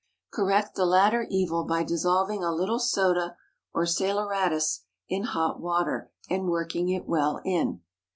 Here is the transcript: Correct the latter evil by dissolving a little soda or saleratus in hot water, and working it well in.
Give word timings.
Correct 0.33 0.73
the 0.73 0.87
latter 0.87 1.27
evil 1.29 1.63
by 1.63 1.83
dissolving 1.83 2.43
a 2.43 2.51
little 2.51 2.79
soda 2.79 3.37
or 3.71 3.85
saleratus 3.85 4.79
in 5.07 5.25
hot 5.25 5.59
water, 5.61 6.11
and 6.27 6.47
working 6.49 6.89
it 6.89 7.05
well 7.07 7.39
in. 7.45 7.81